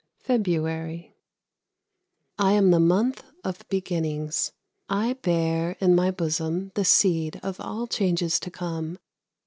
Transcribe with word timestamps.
FEBRUARY. 0.17 1.13
I 2.39 2.53
am 2.53 2.71
the 2.71 2.79
month 2.79 3.23
of 3.43 3.63
beginnings. 3.69 4.51
I 4.89 5.13
bear 5.21 5.77
In 5.79 5.93
my 5.93 6.09
bosom 6.09 6.71
the 6.73 6.85
seed 6.85 7.39
of 7.43 7.61
all 7.61 7.85
changes 7.85 8.39
to 8.39 8.49
come. 8.49 8.97